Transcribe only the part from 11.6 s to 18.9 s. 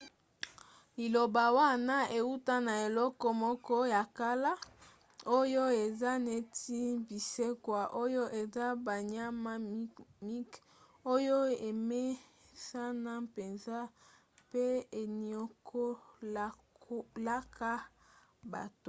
emesana mpenza mpe eniokolaka bato